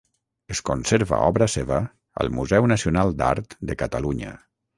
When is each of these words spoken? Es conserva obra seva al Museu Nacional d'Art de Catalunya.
Es 0.53 0.61
conserva 0.69 1.19
obra 1.25 1.47
seva 1.55 1.77
al 2.25 2.33
Museu 2.39 2.67
Nacional 2.73 3.15
d'Art 3.21 3.55
de 3.71 3.79
Catalunya. 3.85 4.35